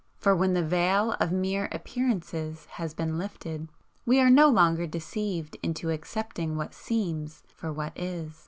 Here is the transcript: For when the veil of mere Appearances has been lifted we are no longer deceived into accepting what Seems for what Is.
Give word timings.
For 0.17 0.35
when 0.35 0.53
the 0.55 0.63
veil 0.65 1.15
of 1.19 1.31
mere 1.31 1.69
Appearances 1.71 2.65
has 2.71 2.95
been 2.95 3.19
lifted 3.19 3.67
we 4.03 4.19
are 4.19 4.31
no 4.31 4.49
longer 4.49 4.87
deceived 4.87 5.57
into 5.61 5.91
accepting 5.91 6.57
what 6.57 6.73
Seems 6.73 7.43
for 7.53 7.71
what 7.71 7.93
Is. 7.95 8.39